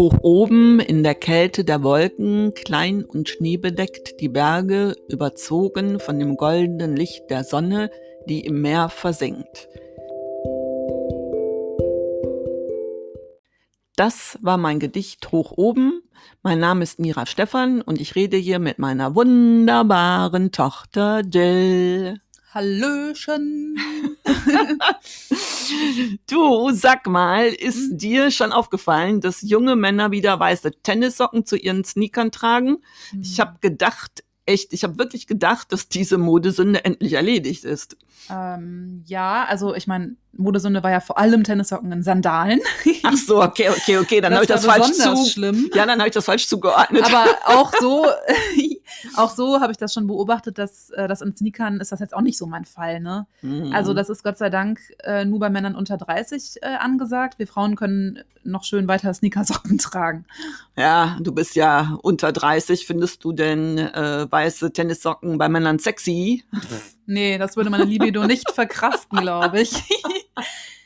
Hoch 0.00 0.20
oben 0.22 0.80
in 0.80 1.02
der 1.02 1.14
Kälte 1.14 1.62
der 1.62 1.82
Wolken, 1.82 2.54
klein 2.54 3.04
und 3.04 3.28
schneebedeckt, 3.28 4.18
die 4.18 4.30
Berge 4.30 4.96
überzogen 5.10 6.00
von 6.00 6.18
dem 6.18 6.38
goldenen 6.38 6.96
Licht 6.96 7.28
der 7.28 7.44
Sonne, 7.44 7.90
die 8.26 8.40
im 8.46 8.62
Meer 8.62 8.88
versenkt. 8.88 9.68
Das 13.94 14.38
war 14.40 14.56
mein 14.56 14.78
Gedicht 14.78 15.32
hoch 15.32 15.52
oben. 15.54 16.00
Mein 16.42 16.60
Name 16.60 16.82
ist 16.82 16.98
Mira 16.98 17.26
Stephan 17.26 17.82
und 17.82 18.00
ich 18.00 18.14
rede 18.14 18.38
hier 18.38 18.58
mit 18.58 18.78
meiner 18.78 19.14
wunderbaren 19.14 20.50
Tochter 20.50 21.20
Jill. 21.30 22.22
Hallöchen. 22.54 23.76
du, 26.28 26.70
sag 26.72 27.06
mal, 27.06 27.46
ist 27.46 27.96
dir 27.96 28.30
schon 28.30 28.52
aufgefallen, 28.52 29.20
dass 29.20 29.42
junge 29.42 29.76
Männer 29.76 30.10
wieder 30.10 30.38
weiße 30.38 30.82
Tennissocken 30.82 31.46
zu 31.46 31.56
ihren 31.56 31.84
Sneakern 31.84 32.30
tragen? 32.30 32.78
Ich 33.20 33.40
habe 33.40 33.58
gedacht, 33.60 34.24
echt, 34.46 34.72
ich 34.72 34.84
habe 34.84 34.98
wirklich 34.98 35.26
gedacht, 35.26 35.72
dass 35.72 35.88
diese 35.88 36.18
Modesünde 36.18 36.84
endlich 36.84 37.12
erledigt 37.12 37.64
ist. 37.64 37.96
Ähm, 38.28 39.04
ja, 39.06 39.44
also 39.44 39.74
ich 39.74 39.86
meine, 39.86 40.16
Modesünde 40.32 40.82
war 40.82 40.90
ja 40.90 41.00
vor 41.00 41.18
allem 41.18 41.44
Tennissocken 41.44 41.90
in 41.92 42.02
Sandalen. 42.02 42.60
Ach 43.02 43.16
so, 43.16 43.42
okay, 43.42 43.68
okay, 43.70 43.98
okay, 43.98 44.20
dann 44.20 44.32
habe 44.32 44.44
ich 44.44 44.48
das 44.48 44.64
falsch 44.64 44.92
zu. 44.92 45.24
Schlimm. 45.26 45.70
Ja, 45.74 45.86
dann 45.86 45.98
habe 45.98 46.08
ich 46.08 46.14
das 46.14 46.24
falsch 46.24 46.46
zugeordnet. 46.46 47.04
Aber 47.04 47.26
auch 47.44 47.72
so, 47.80 48.06
auch 49.16 49.30
so 49.30 49.60
habe 49.60 49.72
ich 49.72 49.78
das 49.78 49.92
schon 49.92 50.06
beobachtet, 50.06 50.58
dass 50.58 50.90
äh, 50.90 51.08
das 51.08 51.20
in 51.20 51.36
Sneakern 51.36 51.80
ist 51.80 51.92
das 51.92 52.00
jetzt 52.00 52.14
auch 52.14 52.20
nicht 52.20 52.38
so 52.38 52.46
mein 52.46 52.64
Fall, 52.64 53.00
ne? 53.00 53.26
Mhm. 53.42 53.72
Also 53.72 53.92
das 53.92 54.08
ist 54.08 54.22
Gott 54.22 54.38
sei 54.38 54.50
Dank 54.50 54.80
äh, 55.02 55.24
nur 55.24 55.40
bei 55.40 55.50
Männern 55.50 55.74
unter 55.74 55.96
30 55.96 56.62
äh, 56.62 56.66
angesagt. 56.66 57.38
Wir 57.38 57.46
Frauen 57.46 57.76
können 57.76 58.22
noch 58.42 58.64
schön 58.64 58.88
weiter 58.88 59.12
Sneakersocken 59.12 59.78
tragen. 59.78 60.24
Ja, 60.76 61.18
du 61.20 61.32
bist 61.32 61.56
ja 61.56 61.98
unter 62.02 62.32
30. 62.32 62.86
Findest 62.86 63.24
du 63.24 63.32
denn 63.32 63.78
äh, 63.78 64.26
weiße 64.30 64.72
Tennissocken 64.72 65.38
bei 65.38 65.48
Männern 65.48 65.78
sexy? 65.78 66.44
Nee, 67.06 67.38
das 67.38 67.56
würde 67.56 67.70
meine 67.70 67.84
Libido 67.84 68.24
nicht 68.24 68.50
verkraften, 68.52 69.20
glaube 69.20 69.62
ich. 69.62 69.72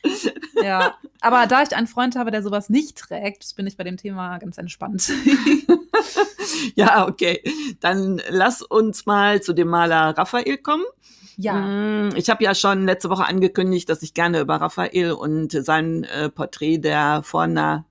ja, 0.63 0.95
aber 1.21 1.47
da 1.47 1.63
ich 1.63 1.75
einen 1.75 1.87
Freund 1.87 2.17
habe, 2.17 2.31
der 2.31 2.43
sowas 2.43 2.69
nicht 2.69 2.97
trägt, 2.99 3.57
bin 3.57 3.67
ich 3.67 3.77
bei 3.77 3.85
dem 3.85 3.97
Thema 3.97 4.39
ganz 4.39 4.59
entspannt. 4.59 5.11
ja, 6.75 7.07
okay. 7.09 7.43
Dann 7.81 8.21
lass 8.29 8.63
uns 8.63 9.07
mal 9.07 9.43
zu 9.43 9.53
dem 9.53 9.69
Maler 9.69 10.17
Raphael 10.17 10.59
kommen. 10.59 10.85
Ja. 11.37 11.55
Mm, 11.55 12.11
Ich 12.17 12.31
habe 12.31 12.45
ja 12.45 12.55
schon 12.55 12.85
letzte 12.87 13.11
Woche 13.11 13.27
angekündigt, 13.27 13.89
dass 13.89 14.03
ich 14.03 14.15
gerne 14.15 14.41
über 14.41 14.57
Raphael 14.57 15.13
und 15.13 15.53
sein 15.53 16.05
äh, 16.05 16.29
Porträt 16.29 16.79
der 16.79 17.23
Vorna, 17.25 17.85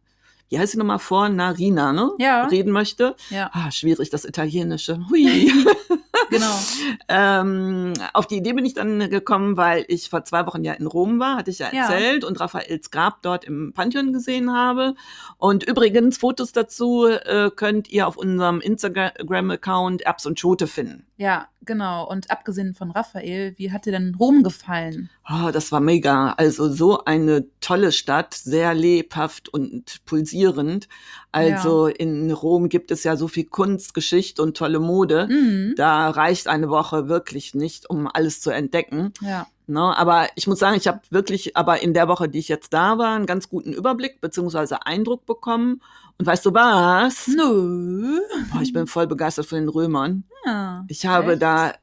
wie 0.50 0.59
heißt 0.59 0.73
sie 0.73 0.78
nochmal, 0.78 1.00
Fornarina, 1.00 1.91
ne? 1.94 2.11
Ja. 2.19 2.45
Reden 2.45 2.72
möchte. 2.72 3.16
Ja, 3.30 3.50
Ah, 3.53 3.72
schwierig, 3.72 4.09
das 4.11 4.23
Italienische. 4.25 5.00
Hui. 5.09 5.52
genau. 6.30 6.60
ähm, 7.08 7.94
auf 8.14 8.28
die 8.28 8.38
Idee 8.38 8.54
bin 8.54 8.66
ich 8.66 8.74
dann 8.74 9.10
gekommen, 9.10 9.58
weil 9.58 9.86
ich 9.88 10.10
vor 10.10 10.24
zwei 10.26 10.46
Wochen 10.46 10.64
ja 10.64 10.74
in 10.74 10.88
Rom 10.88 11.20
war, 11.20 11.38
hatte 11.38 11.52
ich 11.52 11.60
ja 11.60 11.70
Ja. 11.72 11.84
erzählt, 11.90 12.24
und 12.24 12.40
Raphaels 12.40 12.92
Grab 12.92 13.22
dort 13.22 13.46
im 13.46 13.74
Pantheon 13.74 14.14
gesehen 14.14 14.54
habe. 14.54 14.96
Und 15.38 15.64
übrigens, 15.64 16.18
Fotos 16.18 16.52
dazu 16.52 17.06
äh, 17.06 17.50
könnt 17.56 17.90
ihr 17.90 18.08
auf 18.08 18.18
unserem 18.18 18.62
Instagram-Account 18.62 20.02
Erbs 20.04 20.26
und 20.26 20.40
Schote 20.40 20.68
finden. 20.68 21.06
Ja, 21.24 21.48
genau. 21.62 22.06
Und 22.06 22.32
abgesehen 22.32 22.74
von 22.74 22.92
Raphael, 22.92 23.54
wie 23.56 23.72
hat 23.72 23.86
dir 23.86 23.94
denn 23.94 24.14
Rom 24.20 24.44
gefallen? 24.44 25.10
Oh, 25.26 25.52
das 25.54 25.72
war 25.72 25.80
mega. 25.80 26.34
Also 26.34 26.68
so 26.68 27.06
eine 27.06 27.46
tolle 27.62 27.94
Stadt, 27.94 28.34
sehr 28.34 28.74
lebhaft 28.74 29.48
und 29.48 30.04
pulsierend. 30.04 30.90
Also 31.32 31.88
in 31.88 32.30
Rom 32.30 32.68
gibt 32.68 32.92
es 32.92 33.06
ja 33.06 33.16
so 33.16 33.30
viel 33.30 33.46
Kunst, 33.46 33.94
Geschichte 33.94 34.44
und 34.44 34.58
tolle 34.58 34.80
Mode. 34.80 35.30
Mhm. 35.30 35.75
Da 35.78 36.09
reicht 36.09 36.50
eine 36.50 36.70
Woche 36.70 37.08
wirklich 37.08 37.56
nicht, 37.56 37.90
um 37.90 38.09
alles 38.14 38.42
zu 38.42 38.50
entdecken. 38.50 39.14
Ja. 39.22 39.47
Ne? 39.66 39.97
Aber 39.97 40.28
ich 40.36 40.46
muss 40.47 40.59
sagen, 40.59 40.76
ich 40.76 40.88
habe 40.88 41.00
wirklich, 41.09 41.56
aber 41.56 41.81
in 41.81 41.94
der 41.94 42.09
Woche, 42.09 42.28
die 42.28 42.40
ich 42.40 42.50
jetzt 42.50 42.74
da 42.74 42.97
war, 42.97 43.16
einen 43.16 43.28
ganz 43.28 43.47
guten 43.47 43.72
Überblick 43.72 44.20
beziehungsweise 44.20 44.86
Eindruck 44.86 45.26
bekommen. 45.26 45.81
Und 46.19 46.25
weißt 46.25 46.46
du 46.46 46.53
was? 46.53 47.28
Nö. 47.28 48.19
Boah, 48.51 48.62
ich 48.62 48.72
bin 48.74 48.88
voll 48.88 49.07
begeistert 49.07 49.46
von 49.46 49.57
den 49.59 49.69
Römern. 49.69 50.24
Ja. 50.46 50.85
Ich 50.88 51.06
habe 51.06 51.34
Echt? 51.34 51.41
da, 51.41 51.74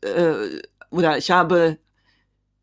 äh, 0.00 0.60
oder 0.90 1.18
ich 1.18 1.30
habe 1.30 1.78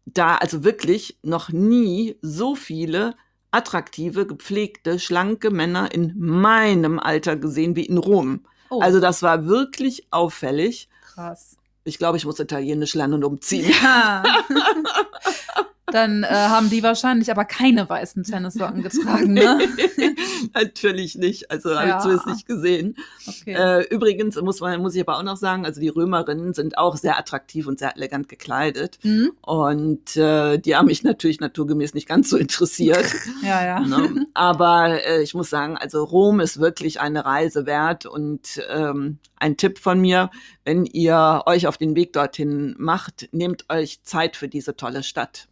da 0.06 0.36
also 0.38 0.64
wirklich 0.64 1.20
noch 1.22 1.50
nie 1.50 2.18
so 2.22 2.56
viele 2.56 3.14
attraktive, 3.52 4.26
gepflegte, 4.26 4.98
schlanke 5.00 5.52
Männer 5.52 5.92
in 5.94 6.14
meinem 6.18 7.00
Alter 7.00 7.36
gesehen 7.36 7.76
wie 7.76 7.86
in 7.86 7.98
Rom. 7.98 8.46
Oh, 8.70 8.80
Also 8.82 9.00
das 9.00 9.22
war 9.22 9.46
wirklich 9.46 10.08
auffällig. 10.12 10.90
krass. 11.14 11.58
Ich 11.84 11.98
glaube, 11.98 12.18
ich 12.18 12.26
muss 12.26 12.40
Italienisch 12.40 12.94
lernen 12.94 13.16
und 13.16 13.24
umziehen. 13.26 13.72
Ja. 13.84 14.24
Dann 15.88 16.24
äh, 16.24 16.28
haben 16.28 16.70
die 16.70 16.84
wahrscheinlich 16.84 17.32
aber 17.32 17.44
keine 17.44 17.90
weißen 17.90 18.24
Tennissocken 18.24 18.82
getragen, 18.84 19.34
ne? 19.34 19.60
Natürlich 20.54 21.16
nicht. 21.16 21.52
Also 21.52 21.76
habe 21.76 21.90
Ja. 21.90 21.98
ich 21.98 22.02
zumindest 22.04 22.28
nicht 22.28 22.48
gesehen. 22.48 22.96
Okay. 23.28 23.54
Äh, 23.54 23.88
übrigens 23.94 24.40
muss 24.42 24.60
man, 24.62 24.82
muss 24.82 24.96
ich 24.96 25.02
aber 25.02 25.18
auch 25.18 25.24
noch 25.24 25.38
sagen, 25.38 25.66
also 25.66 25.82
die 25.82 25.90
Römerinnen 25.90 26.54
sind 26.54 26.78
auch 26.78 26.96
sehr 26.98 27.18
attraktiv 27.18 27.68
und 27.68 27.80
sehr 27.80 27.96
elegant 27.98 28.30
gekleidet. 28.30 29.00
Hm? 29.02 29.32
Und 29.42 30.16
äh, 30.16 30.60
die 30.60 30.76
haben 30.76 30.86
mich 30.86 31.04
natürlich 31.04 31.40
naturgemäß 31.40 31.94
nicht 31.94 32.08
ganz 32.08 32.30
so 32.30 32.38
interessiert. 32.38 33.06
Ja, 33.42 33.66
ja. 33.66 33.80
ne? 33.80 34.26
Aber 34.34 35.04
äh, 35.06 35.24
ich 35.24 35.34
muss 35.34 35.50
sagen, 35.50 35.76
also 35.78 36.04
Rom 36.04 36.40
ist 36.40 36.60
wirklich 36.60 37.00
eine 37.02 37.26
Reise 37.26 37.66
wert 37.66 38.06
und 38.06 38.62
ähm, 38.70 39.18
ein 39.42 39.58
Tipp 39.58 39.80
von 39.80 40.00
mir, 40.00 40.30
wenn 40.64 40.86
ihr 40.86 41.44
euch 41.46 41.68
auf 41.68 41.78
den 41.78 41.96
Weg 41.96 42.14
dorthin 42.14 42.76
macht, 42.78 43.30
nehmt 43.32 43.66
euch 43.70 44.04
Zeit 44.04 44.36
für 44.36 44.48
diese 44.48 44.76
tolle 44.76 45.04
Stadt. 45.04 45.48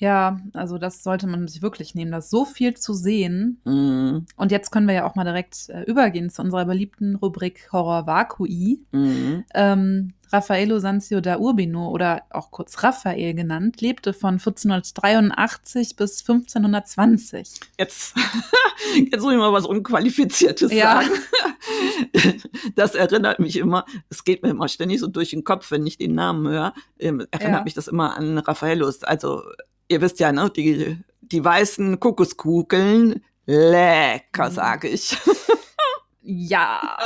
Ja, 0.00 0.38
also 0.54 0.78
das 0.78 1.02
sollte 1.02 1.26
man 1.26 1.48
sich 1.48 1.60
wirklich 1.60 1.94
nehmen. 1.96 2.12
Da 2.12 2.18
ist 2.18 2.30
so 2.30 2.44
viel 2.44 2.74
zu 2.74 2.94
sehen. 2.94 3.60
Mm, 3.64 4.26
Und 4.36 4.52
jetzt 4.52 4.70
können 4.70 4.86
wir 4.86 4.94
ja 4.94 5.04
auch 5.04 5.16
mal 5.16 5.24
direkt 5.24 5.68
äh, 5.70 5.82
übergehen 5.82 6.30
zu 6.30 6.40
unserer 6.42 6.66
beliebten 6.66 7.16
Rubrik 7.16 7.68
Horror 7.72 8.06
Vacui. 8.06 8.80
mm. 8.92 9.44
Ähm, 9.54 10.12
Raffaello 10.30 10.78
Sanzio 10.78 11.20
da 11.20 11.38
Urbino 11.38 11.88
oder 11.90 12.22
auch 12.30 12.50
kurz 12.50 12.82
Raphael 12.82 13.34
genannt, 13.34 13.80
lebte 13.80 14.12
von 14.12 14.34
1483 14.34 15.96
bis 15.96 16.20
1520. 16.20 17.48
Jetzt, 17.78 18.14
jetzt 19.10 19.22
muss 19.22 19.32
ich 19.32 19.38
mal 19.38 19.52
was 19.52 19.66
Unqualifiziertes 19.66 20.72
Ja. 20.72 21.02
sagen. 21.02 21.10
Das 22.74 22.94
erinnert 22.94 23.40
mich 23.40 23.56
immer, 23.56 23.84
es 24.08 24.24
geht 24.24 24.42
mir 24.42 24.50
immer 24.50 24.68
ständig 24.68 25.00
so 25.00 25.06
durch 25.08 25.30
den 25.30 25.44
Kopf, 25.44 25.70
wenn 25.70 25.86
ich 25.86 25.98
den 25.98 26.14
Namen 26.14 26.46
höre, 26.48 26.72
ähm, 26.98 27.26
erinnert 27.30 27.58
Ja. 27.60 27.64
mich 27.64 27.74
das 27.74 27.88
immer 27.88 28.16
an 28.16 28.38
Raffaellos. 28.38 29.02
Also, 29.04 29.42
ihr 29.88 30.00
wisst 30.00 30.20
ja, 30.20 30.32
ne, 30.32 30.50
die, 30.54 30.96
die 31.20 31.44
weißen 31.44 31.98
Kokoskugeln, 32.00 33.24
lecker, 33.46 34.48
Mhm. 34.50 34.54
sage 34.54 34.88
ich. 34.88 35.16
Ja. 36.30 36.98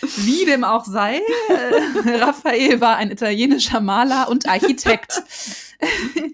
Wie 0.00 0.44
dem 0.44 0.64
auch 0.64 0.84
sei, 0.84 1.20
äh, 1.48 2.16
Raphael 2.16 2.80
war 2.80 2.96
ein 2.96 3.10
italienischer 3.10 3.80
Maler 3.80 4.28
und 4.28 4.48
Architekt. 4.48 5.22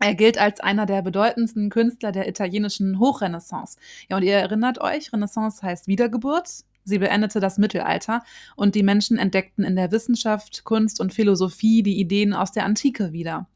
er 0.00 0.14
gilt 0.14 0.38
als 0.38 0.60
einer 0.60 0.86
der 0.86 1.02
bedeutendsten 1.02 1.70
Künstler 1.70 2.12
der 2.12 2.28
italienischen 2.28 2.98
Hochrenaissance. 2.98 3.78
Ja, 4.08 4.16
und 4.16 4.22
ihr 4.22 4.34
erinnert 4.34 4.80
euch, 4.80 5.12
Renaissance 5.12 5.62
heißt 5.62 5.86
Wiedergeburt. 5.86 6.48
Sie 6.84 6.98
beendete 6.98 7.40
das 7.40 7.58
Mittelalter 7.58 8.22
und 8.54 8.76
die 8.76 8.84
Menschen 8.84 9.18
entdeckten 9.18 9.64
in 9.64 9.74
der 9.74 9.90
Wissenschaft, 9.90 10.62
Kunst 10.64 11.00
und 11.00 11.12
Philosophie 11.12 11.82
die 11.82 11.98
Ideen 11.98 12.32
aus 12.32 12.52
der 12.52 12.64
Antike 12.64 13.12
wieder. 13.12 13.48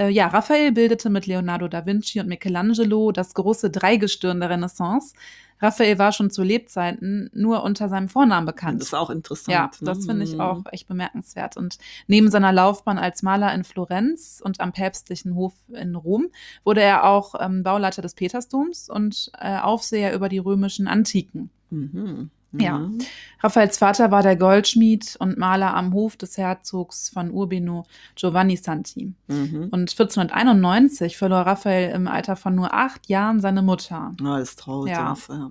Äh, 0.00 0.10
ja, 0.10 0.26
Raphael 0.26 0.72
bildete 0.72 1.08
mit 1.10 1.26
Leonardo 1.26 1.68
da 1.68 1.86
Vinci 1.86 2.20
und 2.20 2.28
Michelangelo 2.28 3.12
das 3.12 3.34
große 3.34 3.70
Dreigestirn 3.70 4.40
der 4.40 4.50
Renaissance. 4.50 5.14
Raphael 5.60 5.98
war 5.98 6.12
schon 6.12 6.30
zu 6.30 6.42
Lebzeiten 6.42 7.30
nur 7.32 7.62
unter 7.62 7.88
seinem 7.88 8.08
Vornamen 8.08 8.46
bekannt. 8.46 8.80
Das 8.80 8.88
ist 8.88 8.94
auch 8.94 9.10
interessant. 9.10 9.52
Ja, 9.54 9.64
ne? 9.66 9.70
das 9.80 10.06
finde 10.06 10.24
ich 10.24 10.34
Mhm. 10.34 10.40
auch 10.40 10.62
echt 10.72 10.88
bemerkenswert. 10.88 11.56
Und 11.56 11.78
neben 12.06 12.30
seiner 12.30 12.52
Laufbahn 12.52 12.98
als 12.98 13.22
Maler 13.22 13.52
in 13.54 13.64
Florenz 13.64 14.40
und 14.44 14.60
am 14.60 14.72
päpstlichen 14.72 15.34
Hof 15.34 15.52
in 15.72 15.94
Rom 15.94 16.28
wurde 16.64 16.80
er 16.82 17.04
auch 17.04 17.34
ähm, 17.40 17.62
Bauleiter 17.62 18.02
des 18.02 18.14
Petersdoms 18.14 18.88
und 18.88 19.30
äh, 19.38 19.58
Aufseher 19.58 20.14
über 20.14 20.28
die 20.28 20.38
römischen 20.38 20.88
Antiken. 20.88 21.50
Mhm. 21.70 22.30
Ja. 22.52 22.78
Mhm. 22.78 22.98
Raphaels 23.40 23.78
Vater 23.78 24.10
war 24.10 24.22
der 24.22 24.36
Goldschmied 24.36 25.16
und 25.18 25.38
Maler 25.38 25.74
am 25.74 25.92
Hof 25.94 26.16
des 26.16 26.36
Herzogs 26.36 27.08
von 27.08 27.30
Urbino 27.30 27.84
Giovanni 28.16 28.56
Santi. 28.56 29.14
Mhm. 29.28 29.68
Und 29.70 29.90
1491 29.90 31.16
verlor 31.16 31.40
Raphael 31.40 31.90
im 31.92 32.08
Alter 32.08 32.36
von 32.36 32.54
nur 32.54 32.74
acht 32.74 33.08
Jahren 33.08 33.40
seine 33.40 33.62
Mutter. 33.62 34.12
Ja, 34.20 34.38
das 34.38 34.50
ist 34.50 34.58
traurig. 34.58 34.92
Ja. 34.92 35.10
das, 35.10 35.28
ja. 35.28 35.50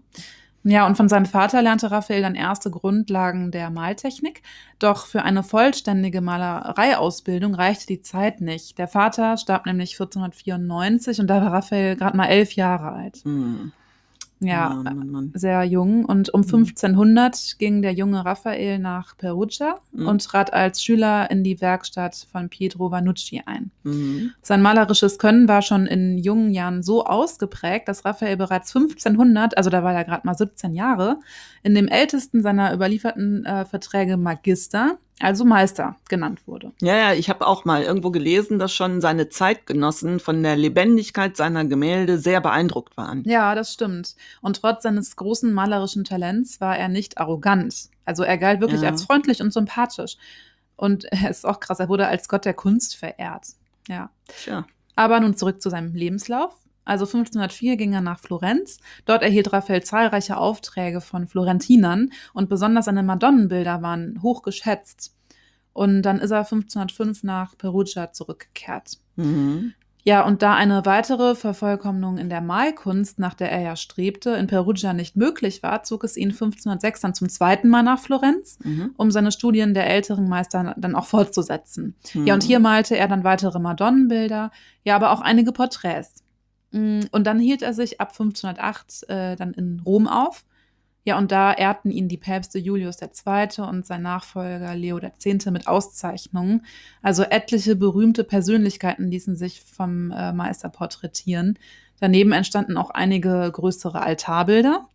Ja, 0.63 0.86
und 0.86 0.98
von 0.98 1.07
seinem 1.07 1.25
Vater 1.25 1.62
lernte 1.62 1.90
Raphael 1.90 2.22
dann 2.22 2.36
erste 2.36 2.69
Grundlagen 2.69 3.50
der 3.50 3.69
Maltechnik. 3.69 4.44
Doch 4.78 5.06
für 5.06 5.24
eine 5.24 5.42
vollständige 5.42 6.19
Malereiausbildung 6.19 7.56
reichte 7.56 7.88
die 7.88 8.01
Zeit 8.01 8.42
nicht. 8.42 8.78
Der 8.78 8.90
Vater 8.90 9.38
starb 9.38 9.66
nämlich 9.66 9.94
1494 9.94 11.22
und 11.22 11.28
da 11.28 11.42
war 11.42 11.54
Raphael 11.54 11.96
gerade 11.96 12.18
mal 12.18 12.25
elf 12.25 12.54
Jahre 12.54 12.92
alt. 12.92 13.25
Mhm. 13.25 13.72
Ja, 14.41 14.69
Mann, 14.69 14.97
Mann, 14.97 15.09
Mann. 15.12 15.31
sehr 15.36 15.63
jung. 15.65 16.06
Und 16.06 16.33
um 16.33 16.41
Mhm. 16.41 16.45
1500 16.47 17.56
ging 17.59 17.81
der 17.81 17.94
junge 17.94 18.24
Raphael 18.24 18.80
nach 18.80 19.18
Perugia 19.18 19.75
Mhm. 19.91 20.07
und 20.07 20.24
trat 20.24 20.53
als 20.53 20.81
Schüler 20.81 21.30
in 21.30 21.44
die 21.44 21.59
Werkstatt 21.62 22.27
von 22.31 22.47
Pietro 22.50 22.89
Vanucci 22.91 23.41
ein. 23.45 23.71
Mhm. 23.83 24.31
Sein 24.41 24.62
malerisches 24.62 25.18
Können 25.19 25.47
war 25.47 25.62
schon 25.62 25.86
in 25.88 26.18
jungen 26.18 26.51
Jahren 26.51 26.83
so 26.83 27.06
ausgeprägt, 27.06 27.88
dass 27.89 28.06
Raphael 28.06 28.38
bereits 28.38 28.71
1500, 28.74 29.57
also 29.57 29.69
da 29.69 29.83
war 29.83 29.94
er 29.94 30.06
gerade 30.06 30.25
mal 30.25 30.36
17 30.38 30.74
Jahre, 30.74 31.18
in 31.63 31.75
dem 31.75 31.88
ältesten 31.89 32.41
seiner 32.41 32.74
überlieferten 32.74 33.45
äh, 33.45 33.65
Verträge 33.65 34.15
Magister, 34.18 34.97
also 35.19 35.45
Meister, 35.45 35.95
genannt 36.07 36.42
wurde. 36.48 36.71
Ja, 36.81 36.95
ja, 36.95 37.13
ich 37.13 37.30
habe 37.30 37.45
auch 37.45 37.66
mal 37.66 37.83
irgendwo 37.83 38.10
gelesen, 38.12 38.57
dass 38.60 38.74
schon 38.74 39.01
seine 39.01 39.30
Zeitgenossen 39.30 40.19
von 40.19 40.42
der 40.44 40.56
Lebendigkeit 40.56 41.36
seiner 41.36 41.66
Gemälde 41.66 42.18
sehr 42.18 42.42
beeindruckt 42.42 42.95
waren. 42.98 43.24
Ja, 43.25 43.54
das 43.56 43.74
stimmt. 43.74 44.16
Und 44.42 44.62
trotz 44.62 44.83
seines 44.83 45.16
großen 45.16 45.51
malerischen 45.54 46.04
Talents 46.06 46.62
war 46.62 46.77
er 46.77 46.88
nicht 46.88 47.18
arrogant. 47.18 47.89
Also 48.06 48.24
er 48.24 48.38
galt 48.38 48.62
wirklich 48.62 48.81
Ja. 48.81 48.89
als 48.89 49.04
freundlich 49.04 49.42
und 49.42 49.51
sympathisch. 49.54 50.18
Und 50.75 51.06
er 51.06 51.30
ist 51.30 51.45
auch 51.45 51.60
krass, 51.60 51.80
er 51.80 51.89
wurde 51.89 52.07
als 52.07 52.30
Gott 52.30 52.45
der 52.45 52.54
Kunst 52.54 52.95
verehrt. 52.95 53.48
Ja. 53.88 54.10
Tja. 54.44 54.65
Aber 54.95 55.19
nun 55.19 55.36
zurück 55.36 55.62
zu 55.62 55.69
seinem 55.69 55.94
Lebenslauf. 55.94 56.54
Also 56.89 57.06
1504 57.06 57.77
ging 57.77 57.94
er 57.94 58.01
nach 58.01 58.19
Florenz. 58.19 58.80
Dort 59.06 59.21
erhielt 59.21 59.53
Raphael 59.53 59.83
zahlreiche 59.83 60.38
Aufträge 60.38 61.01
von 61.01 61.27
Florentinern 61.27 62.12
und 62.33 62.50
besonders 62.50 62.86
seine 62.86 63.03
Madonnenbilder 63.03 63.81
waren 63.81 64.21
hoch 64.24 64.41
geschätzt. 64.41 65.15
Und 65.71 66.01
dann 66.01 66.19
ist 66.19 66.31
er 66.31 66.39
1505 66.39 67.24
nach 67.24 67.57
Perugia 67.57 68.12
zurückgekehrt. 68.12 68.97
Mhm. 69.15 69.74
Ja, 70.03 70.25
und 70.25 70.41
da 70.41 70.56
eine 70.56 70.86
weitere 70.86 71.36
Vervollkommnung 71.36 72.18
in 72.18 72.30
der 72.30 72.41
Malkunst, 72.41 73.19
nach 73.19 73.33
der 73.33 73.51
er 73.51 73.62
ja 73.62 73.75
strebte, 73.75 74.31
in 74.31 74.47
Perugia 74.47 74.94
nicht 74.94 75.15
möglich 75.15 75.62
war, 75.62 75.83
zog 75.83 76.03
es 76.03 76.18
ihn 76.18 76.31
1506 76.31 77.01
dann 77.01 77.13
zum 77.13 77.30
zweiten 77.30 77.68
Mal 77.69 77.83
nach 77.83 78.00
Florenz, 78.00 78.57
Mhm. 78.63 78.95
um 78.97 79.12
seine 79.12 79.31
Studien 79.31 79.74
der 79.74 79.88
älteren 79.88 80.27
Meister 80.27 80.74
dann 80.77 80.95
auch 80.95 81.06
fortzusetzen. 81.06 81.95
Mhm. 82.13 82.25
Ja, 82.25 82.33
und 82.33 82.44
hier 82.44 82.59
malte 82.59 82.97
er 82.97 83.07
dann 83.07 83.24
weitere 83.24 83.59
Madonnenbilder, 83.59 84.51
ja, 84.83 84.95
aber 84.95 85.12
auch 85.12 85.21
einige 85.21 85.51
Porträts. 85.51 86.24
Mm, 86.71 87.01
Und 87.12 87.25
dann 87.27 87.39
hielt 87.39 87.62
er 87.62 87.74
sich 87.74 88.00
ab 88.01 88.10
1508 88.10 89.10
äh, 89.10 89.36
dann 89.36 89.54
in 89.54 89.81
Rom 89.86 90.07
auf. 90.07 90.45
Ja, 91.06 91.18
und 91.18 91.31
da 91.31 91.54
ehrten 91.54 91.89
ihn 91.92 92.07
die 92.07 92.18
Päpste 92.18 92.60
Julius 92.60 92.98
II. 93.01 93.63
und 93.68 93.86
sein 93.86 94.01
Nachfolger 94.01 94.75
Leo 94.75 95.00
X. 95.00 95.45
mit 95.48 95.68
Auszeichnungen. 95.68 96.66
Also 97.01 97.24
etliche 97.24 97.75
berühmte 97.75 98.24
Persönlichkeiten 98.24 99.07
ließen 99.10 99.36
sich 99.36 99.62
vom 99.62 100.12
äh, 100.12 100.33
Meister 100.33 100.69
porträtieren. 100.69 101.57
Daneben 102.00 102.31
entstanden 102.31 102.77
auch 102.77 102.92
einige 102.92 103.50
größere 103.51 104.01
Altarbilder. 104.01 104.88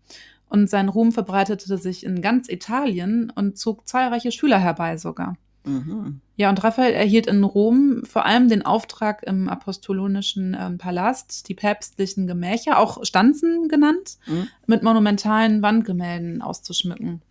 Und 0.49 0.71
sein 0.71 0.89
Ruhm 0.89 1.11
verbreitete 1.11 1.79
sich 1.79 2.05
in 2.05 2.21
ganz 2.23 2.49
Italien 2.49 3.33
und 3.35 3.59
zog 3.59 3.89
zahlreiche 3.89 4.31
Schüler 4.31 4.59
herbei 4.59 4.97
sogar. 4.99 5.37
Mhm. 5.65 6.21
Ja, 6.37 6.51
und 6.51 6.63
Raphael 6.63 6.93
erhielt 6.95 7.27
in 7.27 7.43
Rom 7.45 8.03
vor 8.05 8.27
allem 8.27 8.49
den 8.49 8.65
Auftrag 8.65 9.23
im 9.25 9.49
apostolonischen 9.49 10.57
ähm, 10.59 10.79
Palast, 10.79 11.49
die 11.49 11.55
päpstlichen 11.55 12.27
Gemächer, 12.27 12.79
auch 12.79 13.05
Stanzen 13.05 13.69
genannt, 13.69 14.19
Mhm. 14.27 14.49
mit 14.67 14.83
monumentalen 14.83 15.63
Wandgemälden 15.63 16.43
auszuschmücken. 16.43 17.23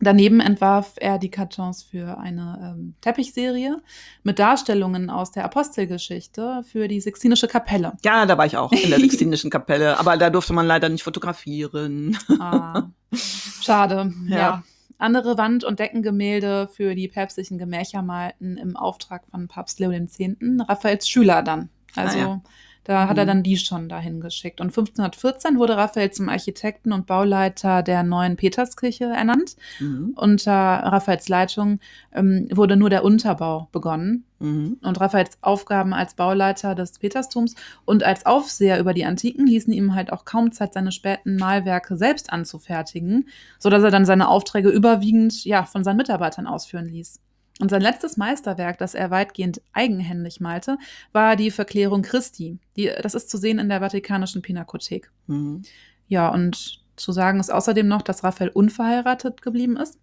Daneben 0.00 0.38
entwarf 0.38 0.92
er 1.00 1.18
die 1.18 1.28
Kartons 1.30 1.82
für 1.82 2.18
eine 2.18 2.74
ähm, 2.76 2.94
Teppichserie 3.00 3.78
mit 4.22 4.38
Darstellungen 4.38 5.10
aus 5.10 5.32
der 5.32 5.44
Apostelgeschichte 5.44 6.62
für 6.70 6.86
die 6.86 7.00
Sixtinische 7.00 7.48
Kapelle. 7.48 7.94
Ja, 8.04 8.24
da 8.24 8.38
war 8.38 8.46
ich 8.46 8.56
auch 8.56 8.70
in 8.70 8.90
der 8.90 9.00
Sixtinischen 9.00 9.50
Kapelle, 9.50 9.98
aber 9.98 10.16
da 10.16 10.30
durfte 10.30 10.52
man 10.52 10.66
leider 10.68 10.88
nicht 10.88 11.02
fotografieren. 11.02 12.16
Ah, 12.38 12.84
schade. 13.60 14.12
Ja. 14.28 14.36
Ja. 14.38 14.62
Andere 14.98 15.38
Wand- 15.38 15.64
und 15.64 15.78
Deckengemälde 15.78 16.68
für 16.68 16.94
die 16.94 17.08
päpstlichen 17.08 17.56
Gemächer 17.56 18.02
malten 18.02 18.56
im 18.56 18.76
Auftrag 18.76 19.22
von 19.30 19.48
Papst 19.48 19.78
Leo 19.78 19.92
X. 19.92 20.18
Raphaels 20.68 21.08
Schüler 21.08 21.42
dann. 21.42 21.68
Also 21.94 22.18
Ah, 22.18 22.20
ja. 22.20 22.42
Da 22.84 23.08
hat 23.08 23.18
er 23.18 23.24
Mhm. 23.24 23.28
dann 23.28 23.42
die 23.42 23.56
schon 23.58 23.88
dahin 23.88 24.20
geschickt. 24.20 24.60
Und 24.60 24.68
1514 24.72 25.58
wurde 25.58 25.76
Raphael 25.76 26.10
zum 26.10 26.28
Architekten 26.28 26.92
und 26.92 27.06
Bauleiter 27.06 27.82
der 27.82 28.02
neuen 28.02 28.36
Peterskirche 28.36 29.04
ernannt. 29.04 29.56
Mhm. 29.78 30.14
Unter 30.16 30.52
Raphaels 30.52 31.28
Leitung 31.28 31.80
ähm, 32.14 32.48
wurde 32.52 32.76
nur 32.76 32.90
der 32.90 33.04
Unterbau 33.04 33.68
begonnen. 33.72 34.24
Mhm. 34.38 34.78
Und 34.82 35.00
Raphaels 35.00 35.38
Aufgaben 35.42 35.92
als 35.92 36.14
Bauleiter 36.14 36.74
des 36.74 36.98
Peterstums 36.98 37.54
und 37.84 38.04
als 38.04 38.24
Aufseher 38.24 38.78
über 38.78 38.94
die 38.94 39.04
Antiken 39.04 39.46
ließen 39.46 39.72
ihm 39.72 39.94
halt 39.94 40.12
auch 40.12 40.24
kaum 40.24 40.52
Zeit, 40.52 40.72
seine 40.74 40.92
späten 40.92 41.36
Malwerke 41.36 41.96
selbst 41.96 42.32
anzufertigen, 42.32 43.28
sodass 43.58 43.82
er 43.82 43.90
dann 43.90 44.04
seine 44.06 44.28
Aufträge 44.28 44.68
überwiegend 44.70 45.44
ja, 45.44 45.64
von 45.64 45.84
seinen 45.84 45.96
Mitarbeitern 45.96 46.46
ausführen 46.46 46.86
ließ. 46.86 47.20
Und 47.60 47.70
sein 47.70 47.82
letztes 47.82 48.16
Meisterwerk, 48.16 48.78
das 48.78 48.94
er 48.94 49.10
weitgehend 49.10 49.60
eigenhändig 49.72 50.40
malte, 50.40 50.78
war 51.12 51.34
die 51.34 51.50
Verklärung 51.50 52.02
Christi. 52.02 52.58
Die, 52.76 52.90
das 53.02 53.14
ist 53.14 53.30
zu 53.30 53.36
sehen 53.36 53.58
in 53.58 53.68
der 53.68 53.80
Vatikanischen 53.80 54.42
Pinakothek. 54.42 55.10
Mhm. 55.26 55.62
Ja, 56.06 56.28
und 56.28 56.80
zu 56.96 57.12
sagen 57.12 57.40
ist 57.40 57.52
außerdem 57.52 57.86
noch, 57.86 58.02
dass 58.02 58.24
Raphael 58.24 58.50
unverheiratet 58.50 59.42
geblieben 59.42 59.76
ist. 59.76 59.98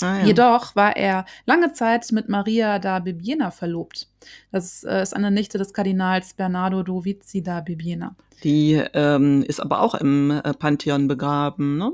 Ah, 0.00 0.18
ja. 0.18 0.26
Jedoch 0.26 0.76
war 0.76 0.96
er 0.96 1.24
lange 1.46 1.72
Zeit 1.72 2.12
mit 2.12 2.28
Maria 2.28 2.78
da 2.78 2.98
Bibbiena 2.98 3.50
verlobt. 3.50 4.08
Das 4.52 4.84
äh, 4.84 5.02
ist 5.02 5.16
eine 5.16 5.30
Nichte 5.30 5.56
des 5.56 5.72
Kardinals 5.72 6.34
Bernardo 6.34 6.82
Dovizi 6.82 7.42
da 7.42 7.60
Bibbiena. 7.60 8.14
Die 8.44 8.74
ähm, 8.92 9.42
ist 9.42 9.60
aber 9.60 9.80
auch 9.80 9.94
im 9.94 10.30
äh, 10.30 10.52
Pantheon 10.52 11.08
begraben, 11.08 11.78
ne? 11.78 11.92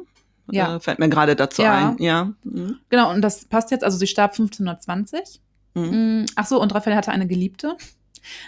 Ja. 0.51 0.77
Äh, 0.77 0.81
fällt 0.81 0.99
mir 0.99 1.09
gerade 1.09 1.37
dazu 1.37 1.63
Ja. 1.63 1.91
ein. 1.91 1.97
Ja. 2.03 2.33
Mhm. 2.45 2.77
Genau, 2.91 3.11
und 3.13 3.23
das 3.23 3.45
passt 3.47 3.71
jetzt, 3.71 3.85
also 3.85 3.97
sie 3.99 4.07
starb 4.07 4.33
1520. 4.33 5.41
Mhm. 5.75 5.83
Mm, 6.23 6.27
Ach 6.37 6.47
so, 6.47 6.61
und 6.61 6.75
Raphael 6.75 6.97
hatte 6.97 7.11
eine 7.13 7.27
Geliebte, 7.27 7.77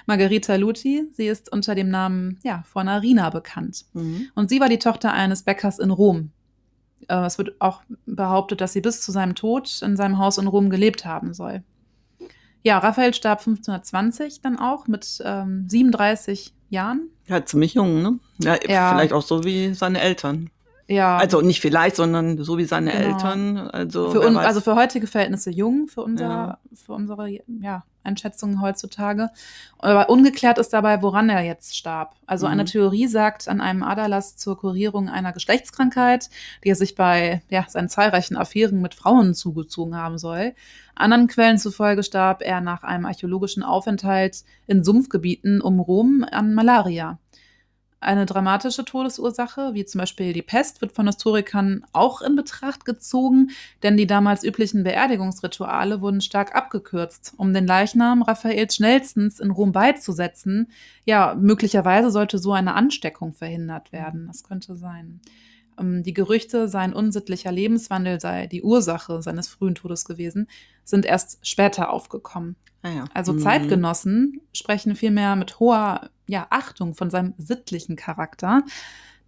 Margherita 0.06 0.54
Luti. 0.56 1.04
Sie 1.12 1.26
ist 1.26 1.50
unter 1.52 1.74
dem 1.74 1.88
Namen, 1.90 2.38
ja, 2.44 2.62
Fornarina 2.66 3.30
bekannt. 3.30 3.84
Mhm. 3.94 4.28
Und 4.34 4.48
sie 4.50 4.60
war 4.60 4.68
die 4.68 4.78
Tochter 4.78 5.12
eines 5.12 5.42
Bäckers 5.42 5.78
in 5.78 5.90
Rom. 5.90 6.30
Äh, 7.08 7.24
Es 7.26 7.38
wird 7.38 7.60
auch 7.60 7.82
behauptet, 8.06 8.60
dass 8.60 8.72
sie 8.72 8.80
bis 8.80 9.00
zu 9.02 9.12
seinem 9.12 9.34
Tod 9.34 9.80
in 9.82 9.96
seinem 9.96 10.18
Haus 10.18 10.38
in 10.38 10.46
Rom 10.46 10.70
gelebt 10.70 11.04
haben 11.04 11.34
soll. 11.34 11.62
Ja, 12.62 12.78
Raphael 12.78 13.14
starb 13.14 13.40
1520 13.40 14.40
dann 14.40 14.58
auch 14.58 14.86
mit 14.88 15.22
ähm, 15.24 15.68
37 15.68 16.52
Jahren. 16.68 17.10
Ja, 17.26 17.44
ziemlich 17.44 17.74
jung, 17.74 18.02
ne? 18.02 18.18
Ja, 18.38 18.56
Ja. 18.68 18.90
vielleicht 18.90 19.12
auch 19.12 19.22
so 19.22 19.44
wie 19.44 19.72
seine 19.74 20.00
Eltern. 20.00 20.50
Ja, 20.88 21.16
Also 21.16 21.40
nicht 21.40 21.60
vielleicht, 21.60 21.96
sondern 21.96 22.38
so 22.44 22.58
wie 22.58 22.64
seine 22.64 22.92
Genau. 22.92 23.04
Eltern. 23.16 23.58
Also, 23.58 24.10
für 24.10 24.20
un, 24.20 24.36
also 24.36 24.60
für 24.60 24.76
heutige 24.76 25.08
Verhältnisse 25.08 25.50
jung, 25.50 25.88
für, 25.88 26.02
unser, 26.02 26.24
Ja. 26.24 26.58
für 26.74 26.92
unsere 26.92 27.28
ja, 27.28 27.82
Einschätzungen 28.04 28.60
heutzutage. 28.62 29.30
Aber 29.80 30.08
ungeklärt 30.10 30.58
ist 30.58 30.72
dabei, 30.72 31.02
woran 31.02 31.28
er 31.28 31.40
jetzt 31.40 31.76
starb. 31.76 32.14
Also 32.24 32.46
Mhm. 32.46 32.52
eine 32.52 32.64
Theorie 32.66 33.08
sagt 33.08 33.48
an 33.48 33.60
einem 33.60 33.82
Aderlass 33.82 34.36
zur 34.36 34.56
Kurierung 34.58 35.08
einer 35.08 35.32
Geschlechtskrankheit, 35.32 36.30
die 36.62 36.68
er 36.68 36.76
sich 36.76 36.94
bei 36.94 37.42
ja, 37.48 37.64
seinen 37.68 37.88
zahlreichen 37.88 38.36
Affären 38.36 38.80
mit 38.80 38.94
Frauen 38.94 39.34
zugezogen 39.34 39.96
haben 39.96 40.18
soll. 40.18 40.54
Anderen 40.94 41.26
Quellen 41.26 41.58
zufolge 41.58 42.04
starb 42.04 42.42
er 42.42 42.60
nach 42.60 42.84
einem 42.84 43.06
archäologischen 43.06 43.64
Aufenthalt 43.64 44.44
in 44.68 44.84
Sumpfgebieten 44.84 45.60
um 45.60 45.80
Rom 45.80 46.24
an 46.30 46.54
Malaria. 46.54 47.18
Eine 48.06 48.24
dramatische 48.24 48.84
Todesursache, 48.84 49.74
wie 49.74 49.84
zum 49.84 49.98
Beispiel 49.98 50.32
die 50.32 50.42
Pest, 50.42 50.80
wird 50.80 50.92
von 50.92 51.06
Historikern 51.06 51.84
auch 51.92 52.22
in 52.22 52.36
Betracht 52.36 52.84
gezogen, 52.84 53.50
denn 53.82 53.96
die 53.96 54.06
damals 54.06 54.44
üblichen 54.44 54.84
Beerdigungsrituale 54.84 56.00
wurden 56.00 56.20
stark 56.20 56.54
abgekürzt, 56.54 57.34
um 57.36 57.52
den 57.52 57.66
Leichnam 57.66 58.22
Raphaels 58.22 58.76
schnellstens 58.76 59.40
in 59.40 59.50
Rom 59.50 59.72
beizusetzen. 59.72 60.70
Ja, 61.04 61.34
möglicherweise 61.34 62.12
sollte 62.12 62.38
so 62.38 62.52
eine 62.52 62.74
Ansteckung 62.74 63.32
verhindert 63.32 63.90
werden. 63.90 64.28
Das 64.28 64.44
könnte 64.44 64.76
sein. 64.76 65.20
Ähm, 65.76 66.04
Die 66.04 66.14
Gerüchte, 66.14 66.68
sein 66.68 66.92
unsittlicher 66.92 67.50
Lebenswandel 67.50 68.20
sei 68.20 68.46
die 68.46 68.62
Ursache 68.62 69.20
seines 69.20 69.48
frühen 69.48 69.74
Todes 69.74 70.04
gewesen, 70.04 70.46
sind 70.84 71.04
erst 71.06 71.44
später 71.44 71.90
aufgekommen. 71.90 72.54
ah, 72.82 72.88
ja. 72.90 73.04
Also 73.14 73.32
Mhm. 73.32 73.40
Zeitgenossen 73.40 74.40
sprechen 74.52 74.94
vielmehr 74.94 75.34
mit 75.34 75.58
hoher 75.58 76.10
ja, 76.28 76.46
Achtung 76.50 76.94
von 76.94 77.10
seinem 77.10 77.34
sittlichen 77.38 77.96
Charakter. 77.96 78.62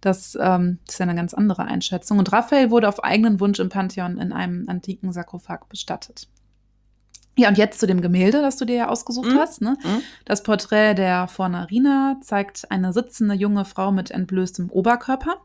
Das 0.01 0.37
ähm, 0.39 0.79
ist 0.87 0.99
ja 0.99 1.03
eine 1.03 1.15
ganz 1.15 1.33
andere 1.33 1.65
Einschätzung. 1.65 2.19
Und 2.19 2.31
Raphael 2.31 2.71
wurde 2.71 2.87
auf 2.87 3.03
eigenen 3.03 3.39
Wunsch 3.39 3.59
im 3.59 3.69
Pantheon 3.69 4.17
in 4.17 4.31
einem 4.31 4.67
antiken 4.69 5.11
Sarkophag 5.11 5.67
bestattet. 5.69 6.27
Ja, 7.37 7.47
und 7.47 7.57
jetzt 7.57 7.79
zu 7.79 7.87
dem 7.87 8.01
Gemälde, 8.01 8.41
das 8.41 8.57
du 8.57 8.65
dir 8.65 8.75
ja 8.75 8.87
ausgesucht 8.89 9.29
Mhm. 9.29 9.37
hast. 9.37 9.61
Ne? 9.61 9.77
Mhm. 9.83 10.01
Das 10.25 10.43
Porträt 10.43 10.95
der 10.95 11.27
Fornarina 11.27 12.17
zeigt 12.21 12.69
eine 12.69 12.91
sitzende 12.91 13.33
junge 13.35 13.63
Frau 13.63 13.91
mit 13.93 14.11
entblößtem 14.11 14.69
Oberkörper, 14.69 15.37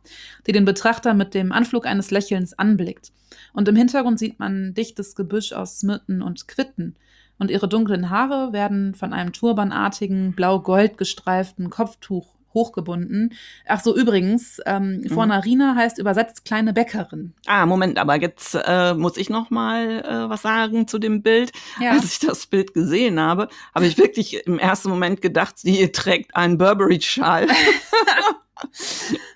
die 0.47 0.53
den 0.53 0.65
Betrachter 0.65 1.15
mit 1.15 1.35
dem 1.35 1.53
Anflug 1.53 1.87
eines 1.87 2.11
Lächelns 2.11 2.59
anblickt. 2.59 3.13
Und 3.53 3.69
im 3.69 3.77
Hintergrund 3.77 4.19
sieht 4.19 4.41
man 4.41 4.75
dichtes 4.75 5.15
Gebüsch 5.15 5.53
aus 5.53 5.83
Myrten 5.85 6.21
und 6.23 6.49
Quitten. 6.49 6.97
Und 7.39 7.51
ihre 7.51 7.69
dunklen 7.69 8.11
Haare 8.11 8.53
werden 8.53 8.95
von 8.95 9.13
einem 9.13 9.33
turbanartigen, 9.33 10.35
blau-gold 10.35 10.97
gestreiften 10.99 11.69
Kopftuch 11.71 12.29
hochgebunden. 12.55 13.35
Ach 13.67 13.81
so, 13.81 13.97
übrigens, 13.97 14.61
ähm, 14.65 15.01
Mhm. 15.01 15.09
Fornarina 15.11 15.75
heißt 15.75 15.99
übersetzt 15.99 16.45
kleine 16.45 16.73
Bäckerin. 16.73 17.33
Ah, 17.47 17.67
Moment, 17.67 17.99
aber 17.99 18.15
jetzt 18.21 18.55
äh, 18.55 18.95
muss 18.95 19.17
ich 19.17 19.29
noch 19.29 19.51
mal 19.51 20.05
äh, 20.05 20.31
was 20.31 20.43
sagen 20.43 20.87
zu 20.87 21.01
dem 21.01 21.23
Bild. 21.23 21.51
Ja. 21.81 21.91
Als 21.91 22.05
ich 22.13 22.19
das 22.21 22.47
Bild 22.47 22.73
gesehen 22.73 23.19
habe, 23.19 23.49
habe 23.75 23.87
ich 23.87 23.99
wirklich 23.99 24.47
im 24.47 24.61
ersten 24.61 24.89
Moment 24.89 25.21
gedacht, 25.21 25.59
sie 25.59 25.91
trägt 25.91 26.37
einen 26.37 26.57
Burberry-Schal. 26.57 27.49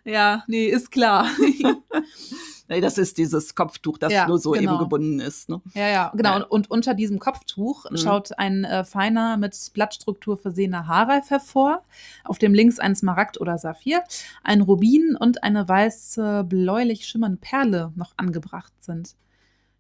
Ja, 0.04 0.44
nee, 0.46 0.66
ist 0.66 0.90
klar. 0.90 1.26
nee, 2.68 2.80
das 2.80 2.98
ist 2.98 3.18
dieses 3.18 3.54
Kopftuch, 3.54 3.98
das 3.98 4.12
Ja, 4.12 4.26
nur 4.28 4.38
so 4.38 4.52
genau. 4.52 4.72
eben 4.72 4.78
gebunden 4.78 5.20
ist. 5.20 5.48
Ne? 5.48 5.60
Ja, 5.74 5.88
ja, 5.88 6.12
genau. 6.14 6.36
Und, 6.36 6.44
und 6.50 6.70
unter 6.70 6.94
diesem 6.94 7.18
Kopftuch 7.18 7.90
Mhm. 7.90 7.96
schaut 7.96 8.38
ein 8.38 8.64
äh, 8.64 8.84
feiner, 8.84 9.36
mit 9.36 9.56
Blattstruktur 9.74 10.36
versehener 10.36 10.86
Haarreif 10.86 11.30
hervor, 11.30 11.82
auf 12.24 12.38
dem 12.38 12.54
links 12.54 12.78
ein 12.78 12.94
Smaragd 12.94 13.40
oder 13.40 13.58
Saphir, 13.58 14.02
ein 14.44 14.60
Rubin 14.60 15.16
und 15.18 15.42
eine 15.42 15.68
weiße, 15.68 16.44
bläulich 16.48 17.06
schimmernde 17.06 17.38
Perle 17.40 17.92
noch 17.96 18.12
angebracht 18.16 18.72
sind. 18.80 19.16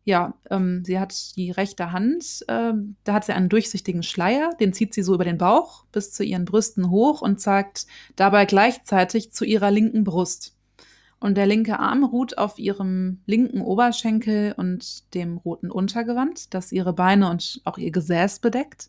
Ja, 0.04 0.32
ähm, 0.48 0.82
sie 0.86 0.98
hat 0.98 1.36
die 1.36 1.50
rechte 1.50 1.92
Hand, 1.92 2.42
ähm, 2.48 2.96
da 3.04 3.12
hat 3.12 3.26
sie 3.26 3.34
einen 3.34 3.50
durchsichtigen 3.50 4.02
Schleier, 4.02 4.54
den 4.58 4.72
zieht 4.72 4.94
sie 4.94 5.02
so 5.02 5.12
über 5.12 5.24
den 5.24 5.36
Bauch 5.36 5.84
bis 5.92 6.12
zu 6.12 6.24
ihren 6.24 6.46
Brüsten 6.46 6.88
hoch 6.88 7.20
und 7.20 7.40
zeigt 7.42 7.86
dabei 8.16 8.46
gleichzeitig 8.46 9.32
zu 9.32 9.44
ihrer 9.44 9.70
linken 9.70 10.04
Brust. 10.04 10.54
Und 11.20 11.36
der 11.36 11.46
linke 11.46 11.78
Arm 11.80 12.04
ruht 12.04 12.38
auf 12.38 12.58
ihrem 12.58 13.18
linken 13.26 13.60
Oberschenkel 13.60 14.54
und 14.56 15.14
dem 15.14 15.38
roten 15.38 15.70
Untergewand, 15.70 16.54
das 16.54 16.70
ihre 16.70 16.92
Beine 16.92 17.28
und 17.28 17.60
auch 17.64 17.76
ihr 17.76 17.90
Gesäß 17.90 18.38
bedeckt. 18.38 18.88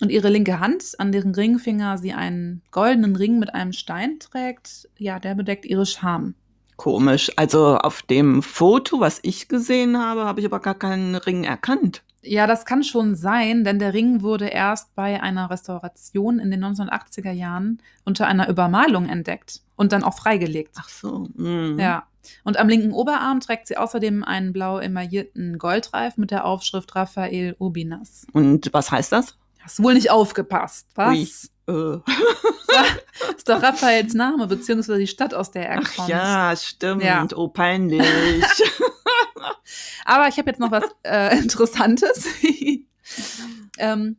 Und 0.00 0.10
ihre 0.10 0.28
linke 0.28 0.60
Hand, 0.60 0.94
an 0.98 1.10
deren 1.10 1.34
Ringfinger 1.34 1.98
sie 1.98 2.12
einen 2.12 2.62
goldenen 2.70 3.16
Ring 3.16 3.40
mit 3.40 3.52
einem 3.52 3.72
Stein 3.72 4.20
trägt, 4.20 4.88
ja, 4.96 5.18
der 5.18 5.34
bedeckt 5.34 5.64
ihre 5.64 5.86
Scham. 5.86 6.34
Komisch. 6.76 7.32
Also 7.34 7.76
auf 7.76 8.02
dem 8.02 8.40
Foto, 8.40 9.00
was 9.00 9.18
ich 9.22 9.48
gesehen 9.48 9.98
habe, 9.98 10.24
habe 10.24 10.38
ich 10.38 10.46
aber 10.46 10.60
gar 10.60 10.76
keinen 10.76 11.16
Ring 11.16 11.42
erkannt. 11.42 12.04
Ja, 12.22 12.46
das 12.46 12.64
kann 12.66 12.82
schon 12.82 13.14
sein, 13.14 13.64
denn 13.64 13.78
der 13.78 13.94
Ring 13.94 14.22
wurde 14.22 14.46
erst 14.46 14.94
bei 14.94 15.22
einer 15.22 15.50
Restauration 15.50 16.38
in 16.38 16.50
den 16.50 16.64
1980er 16.64 17.30
Jahren 17.30 17.80
unter 18.04 18.26
einer 18.26 18.48
Übermalung 18.48 19.08
entdeckt 19.08 19.62
und 19.76 19.92
dann 19.92 20.02
auch 20.02 20.16
freigelegt. 20.16 20.74
Ach 20.78 20.88
so. 20.88 21.28
mhm. 21.34 21.78
Ja. 21.78 22.04
Und 22.44 22.58
am 22.58 22.68
linken 22.68 22.92
Oberarm 22.92 23.40
trägt 23.40 23.68
sie 23.68 23.76
außerdem 23.78 24.22
einen 24.24 24.52
blau 24.52 24.78
emaillierten 24.80 25.58
Goldreif 25.58 26.18
mit 26.18 26.30
der 26.30 26.44
Aufschrift 26.44 26.94
Raphael 26.94 27.56
Urbinas. 27.58 28.26
Und 28.32 28.68
was 28.72 28.90
heißt 28.90 29.12
das? 29.12 29.38
Hast 29.60 29.82
wohl 29.82 29.94
nicht 29.94 30.10
aufgepasst, 30.10 30.88
was? 30.94 31.14
Ui. 31.14 31.28
Äh. 31.68 31.98
Ist 33.36 33.48
doch 33.48 33.62
Raphaels 33.62 34.14
Name, 34.14 34.46
beziehungsweise 34.46 34.98
die 34.98 35.06
Stadt, 35.06 35.34
aus 35.34 35.50
der 35.50 35.68
er 35.68 35.80
Ach 35.82 35.96
kommt. 35.96 36.08
ja, 36.08 36.54
stimmt. 36.56 37.02
Ja. 37.02 37.26
Oh, 37.34 37.48
peinlich. 37.48 38.02
Aber 40.04 40.28
ich 40.28 40.38
habe 40.38 40.50
jetzt 40.50 40.60
noch 40.60 40.70
was 40.70 40.84
äh, 41.04 41.36
Interessantes. 41.38 42.26
ähm, 43.78 44.16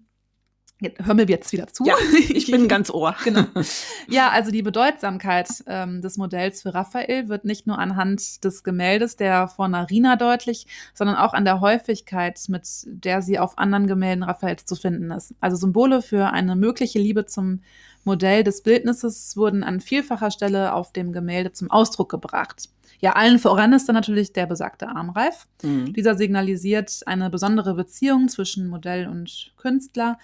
hör 1.03 1.13
mir 1.13 1.27
jetzt 1.27 1.51
wieder 1.51 1.67
zu. 1.67 1.85
ja, 1.85 1.95
ich 2.29 2.49
bin 2.49 2.67
ganz 2.69 2.89
ohr. 2.89 3.15
Genau. 3.23 3.45
Ja, 4.07 4.29
also 4.29 4.49
die 4.49 4.61
Bedeutsamkeit 4.61 5.49
ähm, 5.67 6.01
des 6.01 6.17
Modells 6.17 6.61
für 6.61 6.73
Raphael 6.73 7.29
wird 7.29 7.45
nicht 7.45 7.67
nur 7.67 7.77
anhand 7.77 8.43
des 8.43 8.63
Gemäldes 8.63 9.17
der 9.17 9.47
Fornarina 9.47 10.15
deutlich, 10.15 10.65
sondern 10.93 11.15
auch 11.15 11.33
an 11.33 11.45
der 11.45 11.61
Häufigkeit, 11.61 12.39
mit 12.47 12.67
der 12.85 13.21
sie 13.21 13.37
auf 13.37 13.57
anderen 13.57 13.87
Gemälden 13.87 14.23
Raphaels 14.23 14.65
zu 14.65 14.75
finden 14.75 15.11
ist. 15.11 15.35
Also 15.41 15.57
Symbole 15.57 16.01
für 16.01 16.31
eine 16.31 16.55
mögliche 16.55 16.99
Liebe 16.99 17.25
zum 17.25 17.61
Modell 18.03 18.43
des 18.43 18.63
Bildnisses 18.63 19.35
wurden 19.37 19.63
an 19.63 19.81
vielfacher 19.81 20.31
Stelle 20.31 20.73
auf 20.73 20.91
dem 20.91 21.11
Gemälde 21.11 21.51
zum 21.51 21.69
Ausdruck 21.69 22.09
gebracht. 22.09 22.69
Ja, 23.01 23.13
allen 23.13 23.39
voran 23.39 23.73
ist 23.73 23.87
dann 23.87 23.95
natürlich 23.95 24.33
der 24.33 24.45
besagte 24.45 24.87
Armreif. 24.89 25.47
Mhm. 25.63 25.93
Dieser 25.93 26.15
signalisiert 26.15 27.01
eine 27.05 27.29
besondere 27.29 27.73
Beziehung 27.73 28.27
zwischen 28.27 28.67
Modell 28.67 29.07
und 29.07 29.53
Künstler 29.57 30.17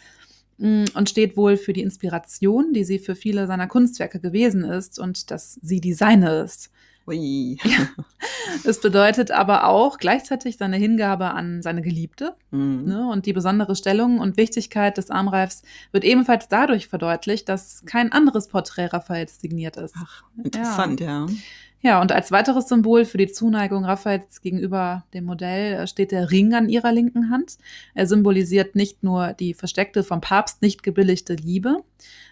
und 0.58 1.10
steht 1.10 1.36
wohl 1.36 1.58
für 1.58 1.74
die 1.74 1.82
Inspiration, 1.82 2.74
die 2.74 2.84
sie 2.84 3.00
für 3.00 3.16
viele 3.16 3.48
seiner 3.48 3.68
Kunstwerke 3.68 4.20
gewesen 4.20 4.64
ist 4.64 5.00
und 5.00 5.32
dass 5.32 5.60
sie 5.62 5.82
die 5.82 5.94
seine 5.94 6.42
ist. 6.42 6.72
Ui. 7.08 7.58
Es 8.64 8.82
bedeutet 8.82 9.30
aber 9.30 9.68
auch 9.68 9.98
gleichzeitig 9.98 10.58
seine 10.58 10.78
Hingabe 10.78 11.32
an 11.32 11.62
seine 11.62 11.82
Geliebte. 11.82 12.36
Mhm. 12.52 12.84
Ne? 12.86 13.08
Und 13.08 13.28
die 13.28 13.34
besondere 13.34 13.76
Stellung 13.76 14.20
und 14.20 14.38
Wichtigkeit 14.38 14.98
des 14.98 15.12
Armreifs 15.12 15.62
wird 15.92 16.04
ebenfalls 16.04 16.48
dadurch 16.48 16.88
verdeutlicht, 16.88 17.48
dass 17.48 17.84
kein 17.86 18.12
anderes 18.12 18.48
Porträt 18.48 18.88
Raphaels 18.88 19.40
signiert 19.40 19.78
ist. 19.78 19.96
Ach, 19.98 20.24
interessant, 20.44 21.00
ja. 21.00 21.08
Ja, 21.08 21.28
und 21.94 22.12
als 22.12 22.32
weiteres 22.32 22.68
Symbol 22.68 23.06
für 23.06 23.20
die 23.20 23.28
Zuneigung 23.32 23.86
Raphaels 23.86 24.42
gegenüber 24.42 25.06
dem 25.14 25.26
Modell 25.26 25.74
äh, 25.74 25.88
steht 25.88 26.12
der 26.12 26.32
Ring 26.32 26.54
an 26.56 26.68
ihrer 26.68 26.92
linken 26.92 27.30
Hand. 27.30 27.58
Er 27.94 28.08
symbolisiert 28.08 28.76
nicht 28.76 29.04
nur 29.04 29.34
die 29.34 29.54
versteckte, 29.54 30.04
vom 30.04 30.20
Papst 30.20 30.62
nicht 30.64 30.82
gebilligte 30.82 31.36
Liebe. 31.36 31.84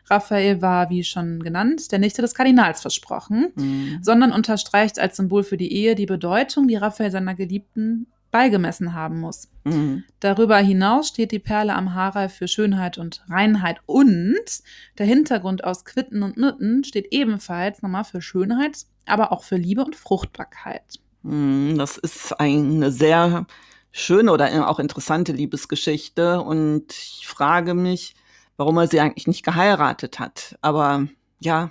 Raphael 0.09 0.61
war, 0.61 0.89
wie 0.89 1.03
schon 1.03 1.43
genannt, 1.43 1.91
der 1.91 1.99
Nichte 1.99 2.21
des 2.21 2.33
Kardinals 2.33 2.81
versprochen, 2.81 3.51
Mhm. 3.55 3.99
sondern 4.01 4.31
unterstreicht 4.31 4.99
als 4.99 5.17
Symbol 5.17 5.43
für 5.43 5.57
die 5.57 5.71
Ehe 5.71 5.95
die 5.95 6.07
Bedeutung, 6.07 6.67
die 6.67 6.75
Raphael 6.75 7.11
seiner 7.11 7.35
Geliebten 7.35 8.07
beigemessen 8.33 8.93
haben 8.93 9.21
muss. 9.21 9.47
Mhm. 9.63 10.03
Darüber 10.19 10.57
hinaus 10.57 11.07
steht 11.07 11.31
die 11.31 11.39
Perle 11.39 11.75
am 11.75 11.93
Haarreif 11.93 12.33
für 12.33 12.47
Schönheit 12.49 12.97
und 12.97 13.23
Reinheit 13.29 13.77
und 13.85 14.63
der 14.97 15.05
Hintergrund 15.05 15.63
aus 15.63 15.85
Quitten 15.85 16.23
und 16.23 16.35
Nutten 16.35 16.83
steht 16.83 17.07
ebenfalls 17.11 17.83
nochmal 17.83 18.03
für 18.03 18.21
Schönheit, 18.21 18.85
aber 19.05 19.31
auch 19.31 19.43
für 19.43 19.55
Liebe 19.55 19.85
und 19.85 19.95
Fruchtbarkeit. 19.95 20.99
Mhm, 21.21 21.77
Das 21.77 21.97
ist 21.97 22.33
eine 22.39 22.91
sehr 22.91 23.45
schöne 23.91 24.31
oder 24.31 24.67
auch 24.67 24.79
interessante 24.79 25.31
Liebesgeschichte 25.31 26.41
und 26.41 26.91
ich 26.91 27.27
frage 27.27 27.75
mich, 27.75 28.15
warum 28.57 28.77
er 28.77 28.87
sie 28.87 28.99
eigentlich 28.99 29.27
nicht 29.27 29.45
geheiratet 29.45 30.19
hat. 30.19 30.57
Aber 30.61 31.07
ja, 31.39 31.69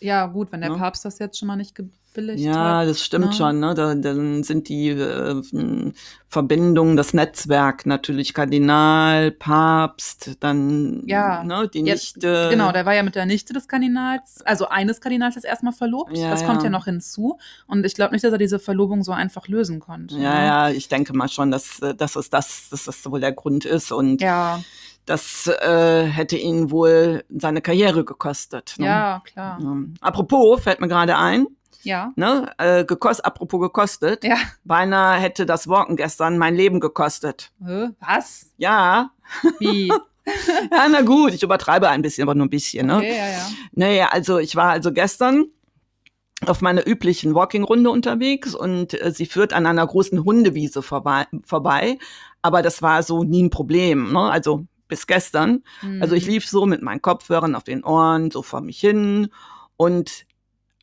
Ja, 0.00 0.26
gut, 0.26 0.52
wenn 0.52 0.60
der 0.62 0.70
Ja. 0.70 0.76
Papst 0.76 1.04
das 1.04 1.18
jetzt 1.18 1.38
schon 1.38 1.48
mal 1.48 1.56
nicht 1.56 1.74
gebilligt 1.74 2.42
ja, 2.42 2.78
hat. 2.78 2.88
das 2.88 3.02
stimmt 3.02 3.26
ne? 3.26 3.32
schon. 3.34 3.60
Ne? 3.60 3.74
Da, 3.74 3.94
dann 3.94 4.42
sind 4.42 4.70
die 4.70 4.88
äh, 4.88 5.42
Verbindungen, 6.28 6.96
das 6.96 7.12
Netzwerk 7.12 7.84
natürlich 7.84 8.32
Kardinal, 8.32 9.30
Papst, 9.32 10.36
dann 10.40 11.02
Ja. 11.06 11.44
ne, 11.44 11.68
die 11.68 11.80
Jetzt- 11.80 12.16
Nichte. 12.16 12.48
Genau, 12.50 12.72
der 12.72 12.86
war 12.86 12.94
ja 12.94 13.02
mit 13.02 13.14
der 13.16 13.26
Nichte 13.26 13.52
des 13.52 13.68
Kardinals, 13.68 14.40
also 14.46 14.66
eines 14.68 15.00
Kardinals 15.02 15.34
jetzt 15.34 15.44
erstmal 15.44 15.74
verlobt. 15.74 16.16
Ja, 16.16 16.30
das 16.30 16.44
kommt 16.44 16.58
ja. 16.58 16.64
ja 16.64 16.70
noch 16.70 16.86
hinzu. 16.86 17.38
Und 17.66 17.84
ich 17.84 17.94
glaube 17.94 18.14
nicht, 18.14 18.24
dass 18.24 18.32
er 18.32 18.38
diese 18.38 18.58
Verlobung 18.58 19.02
so 19.04 19.12
einfach 19.12 19.46
lösen 19.46 19.78
konnte. 19.80 20.14
Ja, 20.16 20.20
ne? 20.40 20.46
ja, 20.46 20.70
ich 20.70 20.88
denke 20.88 21.12
mal 21.14 21.28
schon, 21.28 21.50
dass, 21.50 21.80
äh, 21.80 21.94
dass, 21.94 22.16
es 22.16 22.30
das, 22.30 22.68
dass 22.70 22.84
das 22.84 23.04
wohl 23.10 23.20
der 23.20 23.32
Grund 23.32 23.66
ist. 23.66 23.92
Und 23.92 24.22
Ja, 24.22 24.62
das 25.06 25.46
äh, 25.46 26.04
hätte 26.04 26.36
ihn 26.36 26.70
wohl 26.70 27.24
seine 27.28 27.62
Karriere 27.62 28.04
gekostet. 28.04 28.74
Ne? 28.78 28.86
ja, 28.86 29.22
klar. 29.24 29.58
Ja. 29.62 29.76
Apropos, 30.00 30.60
fällt 30.62 30.80
mir 30.80 30.88
gerade 30.88 31.16
ein, 31.16 31.46
Ja. 31.82 32.12
ne? 32.16 32.52
Äh, 32.58 32.84
gekost, 32.84 33.24
apropos 33.24 33.60
gekostet. 33.60 34.24
Ja. 34.24 34.36
Beinahe 34.64 35.18
hätte 35.18 35.46
das 35.46 35.68
Walken 35.68 35.96
gestern 35.96 36.36
mein 36.38 36.54
Leben 36.56 36.80
gekostet. 36.80 37.52
Was? 37.58 38.52
Ja. 38.58 39.10
Wie? 39.58 39.92
Ja, 40.72 40.88
na 40.90 41.02
gut, 41.02 41.34
ich 41.34 41.44
übertreibe 41.44 41.88
ein 41.88 42.02
bisschen, 42.02 42.24
aber 42.24 42.34
nur 42.34 42.46
ein 42.46 42.50
bisschen. 42.50 42.88
Ne? 42.88 42.96
Okay, 42.96 43.16
ja, 43.16 43.28
ja. 43.28 43.46
Naja, 43.70 44.08
also 44.10 44.38
ich 44.38 44.56
war 44.56 44.70
also 44.70 44.90
gestern 44.92 45.44
auf 46.44 46.62
meiner 46.62 46.84
üblichen 46.84 47.32
Walking-Runde 47.32 47.88
unterwegs 47.90 48.52
und 48.52 49.00
äh, 49.00 49.12
sie 49.12 49.26
führt 49.26 49.52
an 49.52 49.66
einer 49.66 49.86
großen 49.86 50.24
Hundewiese 50.24 50.82
vorbei, 50.82 51.26
vorbei. 51.44 51.98
Aber 52.42 52.62
das 52.62 52.82
war 52.82 53.04
so 53.04 53.22
nie 53.22 53.44
ein 53.44 53.50
Problem, 53.50 54.12
ne? 54.12 54.18
also 54.18 54.66
bis 54.88 55.06
gestern. 55.06 55.62
Also 56.00 56.14
ich 56.14 56.26
Mhm. 56.26 56.32
lief 56.32 56.48
so 56.48 56.66
mit 56.66 56.82
meinen 56.82 57.02
Kopfhörern 57.02 57.54
auf 57.54 57.64
den 57.64 57.84
Ohren, 57.84 58.30
so 58.30 58.42
vor 58.42 58.60
mich 58.60 58.78
hin 58.80 59.28
und 59.76 60.26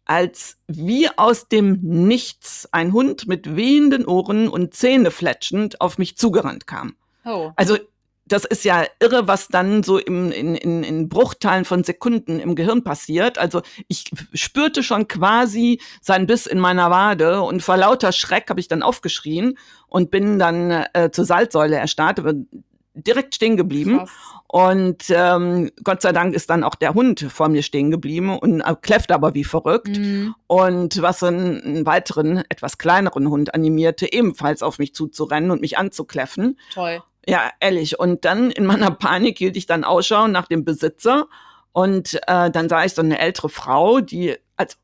als 0.05 0.57
wie 0.67 1.07
aus 1.17 1.47
dem 1.47 1.79
Nichts 1.81 2.67
ein 2.71 2.91
Hund 2.91 3.27
mit 3.27 3.55
wehenden 3.55 4.05
Ohren 4.05 4.49
und 4.49 4.73
Zähne 4.73 5.11
fletschend 5.11 5.79
auf 5.79 5.97
mich 5.97 6.17
zugerannt 6.17 6.67
kam. 6.67 6.95
Oh. 7.23 7.51
Also 7.55 7.77
das 8.25 8.45
ist 8.45 8.63
ja 8.63 8.85
irre, 9.01 9.27
was 9.27 9.49
dann 9.49 9.83
so 9.83 9.97
im, 9.97 10.31
in, 10.31 10.55
in, 10.55 10.83
in 10.83 11.09
Bruchteilen 11.09 11.65
von 11.65 11.83
Sekunden 11.83 12.39
im 12.39 12.55
Gehirn 12.55 12.83
passiert. 12.83 13.37
Also 13.37 13.61
ich 13.89 14.05
spürte 14.33 14.81
schon 14.81 15.07
quasi 15.09 15.81
seinen 16.01 16.25
Biss 16.25 16.47
in 16.47 16.59
meiner 16.59 16.89
Wade 16.89 17.41
und 17.41 17.61
vor 17.61 17.77
lauter 17.77 18.13
Schreck 18.13 18.49
habe 18.49 18.59
ich 18.61 18.67
dann 18.69 18.81
aufgeschrien 18.81 19.57
und 19.87 20.09
bin 20.09 20.39
dann 20.39 20.71
äh, 20.93 21.11
zur 21.11 21.25
Salzsäule 21.25 21.75
erstarrt, 21.75 22.23
direkt 22.93 23.35
stehen 23.35 23.57
geblieben. 23.57 23.99
Krass. 23.99 24.11
Und 24.47 25.05
ähm, 25.09 25.71
Gott 25.83 26.01
sei 26.01 26.11
Dank 26.11 26.35
ist 26.35 26.49
dann 26.49 26.63
auch 26.63 26.75
der 26.75 26.93
Hund 26.93 27.25
vor 27.29 27.49
mir 27.49 27.63
stehen 27.63 27.89
geblieben 27.89 28.37
und 28.37 28.61
äh, 28.61 28.75
kläfft 28.81 29.11
aber 29.11 29.33
wie 29.33 29.43
verrückt. 29.43 29.97
Mhm. 29.97 30.35
Und 30.47 31.01
was 31.01 31.23
einen, 31.23 31.61
einen 31.61 31.85
weiteren, 31.85 32.43
etwas 32.49 32.77
kleineren 32.77 33.29
Hund 33.29 33.55
animierte, 33.55 34.11
ebenfalls 34.13 34.61
auf 34.61 34.77
mich 34.77 34.93
zuzurennen 34.93 35.49
und 35.49 35.61
mich 35.61 35.77
anzukläffen. 35.77 36.59
Toll. 36.71 37.01
Ja, 37.25 37.49
ehrlich. 37.59 37.99
Und 37.99 38.25
dann 38.25 38.51
in 38.51 38.65
meiner 38.65 38.91
Panik 38.91 39.37
hielt 39.39 39.57
ich 39.57 39.65
dann 39.65 39.83
Ausschau 39.83 40.27
nach 40.27 40.47
dem 40.47 40.65
Besitzer 40.65 41.27
Und 41.73 42.19
äh, 42.27 42.51
dann 42.51 42.69
sah 42.69 42.85
ich 42.85 42.93
so 42.93 43.01
eine 43.01 43.17
ältere 43.17 43.49
Frau, 43.49 43.99
die, 43.99 44.35
also 44.55 44.77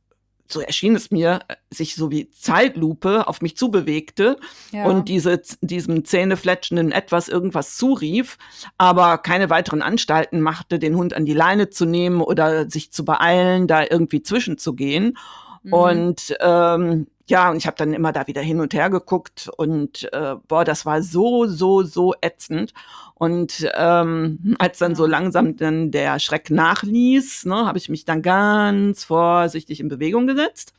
so 0.51 0.61
erschien 0.61 0.95
es 0.95 1.11
mir, 1.11 1.39
sich 1.69 1.95
so 1.95 2.11
wie 2.11 2.29
Zeitlupe 2.31 3.27
auf 3.27 3.41
mich 3.41 3.55
zubewegte 3.55 4.37
Ja. 4.71 4.85
und 4.85 5.07
diese, 5.09 5.41
diesem 5.61 6.05
zähnefletschenden 6.05 6.91
etwas 6.91 7.29
irgendwas 7.29 7.77
zurief, 7.77 8.37
aber 8.77 9.17
keine 9.19 9.49
weiteren 9.49 9.81
Anstalten 9.81 10.41
machte, 10.41 10.79
den 10.79 10.95
Hund 10.95 11.13
an 11.13 11.25
die 11.25 11.33
Leine 11.33 11.69
zu 11.69 11.85
nehmen 11.85 12.21
oder 12.21 12.69
sich 12.69 12.91
zu 12.91 13.05
beeilen, 13.05 13.67
da 13.67 13.83
irgendwie 13.89 14.23
zwischenzugehen. 14.23 15.17
Mhm. 15.63 15.73
Und 15.73 16.37
ähm, 16.39 17.07
ja, 17.27 17.51
und 17.51 17.57
ich 17.57 17.67
habe 17.67 17.77
dann 17.77 17.93
immer 17.93 18.11
da 18.11 18.25
wieder 18.25 18.41
hin 18.41 18.59
und 18.59 18.73
her 18.73 18.89
geguckt 18.89 19.49
und 19.55 20.11
äh, 20.13 20.35
boah, 20.47 20.65
das 20.65 20.85
war 20.85 21.03
so, 21.03 21.45
so, 21.45 21.83
so 21.83 22.15
ätzend. 22.21 22.73
Und 23.13 23.69
ähm, 23.75 24.55
als 24.57 24.79
dann 24.79 24.95
so 24.95 25.05
langsam 25.05 25.55
dann 25.55 25.91
der 25.91 26.19
Schreck 26.19 26.49
nachließ, 26.49 27.45
ne, 27.45 27.67
habe 27.67 27.77
ich 27.77 27.89
mich 27.89 28.05
dann 28.05 28.23
ganz 28.23 29.03
vorsichtig 29.03 29.79
in 29.79 29.89
Bewegung 29.89 30.25
gesetzt. 30.25 30.73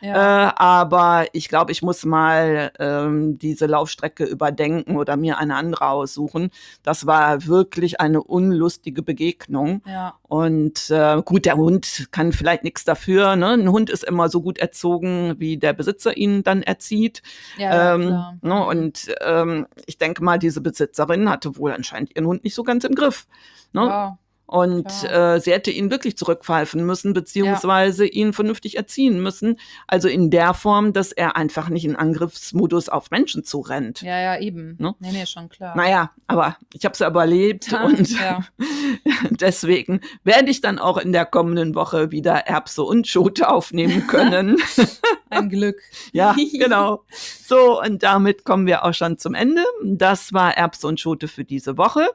Ja. 0.00 0.48
Äh, 0.48 0.52
aber 0.56 1.26
ich 1.32 1.48
glaube, 1.48 1.72
ich 1.72 1.82
muss 1.82 2.04
mal 2.04 2.72
ähm, 2.78 3.38
diese 3.38 3.66
Laufstrecke 3.66 4.24
überdenken 4.24 4.96
oder 4.96 5.16
mir 5.16 5.38
eine 5.38 5.56
andere 5.56 5.88
aussuchen. 5.88 6.50
Das 6.82 7.06
war 7.06 7.46
wirklich 7.46 8.00
eine 8.00 8.22
unlustige 8.22 9.02
Begegnung. 9.02 9.82
ja. 9.86 10.14
Und 10.34 10.90
äh, 10.90 11.22
gut, 11.24 11.44
der 11.44 11.56
Hund 11.56 12.08
kann 12.10 12.32
vielleicht 12.32 12.64
nichts 12.64 12.84
dafür. 12.84 13.36
Ne? 13.36 13.50
Ein 13.50 13.70
Hund 13.70 13.88
ist 13.88 14.02
immer 14.02 14.28
so 14.28 14.42
gut 14.42 14.58
erzogen, 14.58 15.36
wie 15.38 15.58
der 15.58 15.72
Besitzer 15.74 16.16
ihn 16.16 16.42
dann 16.42 16.64
erzieht. 16.64 17.22
Ja, 17.56 17.94
ähm, 17.94 18.18
ne? 18.42 18.66
Und 18.66 19.14
ähm, 19.20 19.68
ich 19.86 19.96
denke 19.96 20.24
mal, 20.24 20.40
diese 20.40 20.60
Besitzerin 20.60 21.30
hatte 21.30 21.56
wohl 21.56 21.70
anscheinend 21.70 22.16
ihren 22.16 22.26
Hund 22.26 22.42
nicht 22.42 22.56
so 22.56 22.64
ganz 22.64 22.82
im 22.82 22.96
Griff. 22.96 23.28
Ne? 23.72 23.82
Ja. 23.82 24.18
Und 24.54 24.86
äh, 25.10 25.40
sie 25.40 25.50
hätte 25.50 25.72
ihn 25.72 25.90
wirklich 25.90 26.16
zurückpfeifen 26.16 26.86
müssen, 26.86 27.12
beziehungsweise 27.12 28.06
ihn 28.06 28.32
vernünftig 28.32 28.76
erziehen 28.76 29.20
müssen. 29.20 29.58
Also 29.88 30.06
in 30.06 30.30
der 30.30 30.54
Form, 30.54 30.92
dass 30.92 31.10
er 31.10 31.34
einfach 31.34 31.70
nicht 31.70 31.84
in 31.84 31.96
Angriffsmodus 31.96 32.88
auf 32.88 33.10
Menschen 33.10 33.42
zurennt. 33.42 34.02
ja, 34.02 34.20
ja, 34.20 34.38
eben. 34.38 34.76
Ne? 34.78 34.94
Nee, 35.00 35.10
nee, 35.10 35.26
schon 35.26 35.48
klar. 35.48 35.76
Naja, 35.76 36.12
aber 36.28 36.56
ich 36.72 36.84
habe 36.84 36.92
es 36.92 37.00
überlebt 37.00 37.72
und 37.72 38.12
ja. 38.12 38.44
deswegen 39.30 40.00
werde 40.22 40.50
ich 40.52 40.60
dann 40.60 40.78
auch 40.78 40.98
in 40.98 41.10
der 41.10 41.26
kommenden 41.26 41.74
Woche 41.74 42.12
wieder 42.12 42.46
Erbse 42.46 42.84
und 42.84 43.08
Schote 43.08 43.48
aufnehmen 43.48 44.06
können. 44.06 44.58
Ein 45.38 45.48
Glück. 45.48 45.80
ja, 46.12 46.34
genau. 46.52 47.04
So, 47.44 47.80
und 47.80 48.02
damit 48.02 48.44
kommen 48.44 48.66
wir 48.66 48.84
auch 48.84 48.94
schon 48.94 49.18
zum 49.18 49.34
Ende. 49.34 49.62
Das 49.82 50.32
war 50.32 50.56
Erbse 50.56 50.86
und 50.86 51.00
Schote 51.00 51.28
für 51.28 51.44
diese 51.44 51.76
Woche. 51.76 52.08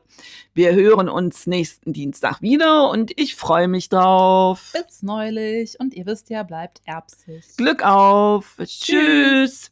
Wir 0.53 0.73
hören 0.73 1.09
uns 1.09 1.47
nächsten 1.47 1.93
Dienstag 1.93 2.41
wieder 2.41 2.89
und 2.89 3.11
ich 3.19 3.35
freue 3.35 3.67
mich 3.67 3.89
drauf. 3.89 4.73
Bis 4.73 5.03
neulich. 5.03 5.79
Und 5.79 5.93
ihr 5.93 6.05
wisst 6.05 6.29
ja, 6.29 6.43
bleibt 6.43 6.81
erbsig. 6.85 7.45
Glück 7.57 7.83
auf. 7.83 8.57
Tschüss. 8.65 9.71